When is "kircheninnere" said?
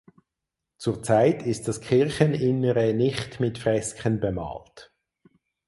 1.79-2.91